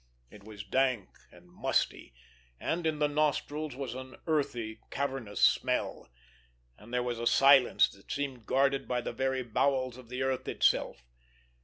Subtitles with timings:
[0.31, 2.15] It was dank and musty,
[2.59, 6.09] and in the nostrils was an earthy, cavernous smell;
[6.75, 10.47] and there was a silence that seemed guarded by the very bowels of the earth
[10.47, 11.03] itself.